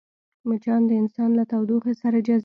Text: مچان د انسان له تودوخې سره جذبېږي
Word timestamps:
مچان 0.47 0.81
د 0.87 0.91
انسان 1.01 1.29
له 1.39 1.43
تودوخې 1.51 1.93
سره 2.01 2.17
جذبېږي 2.27 2.39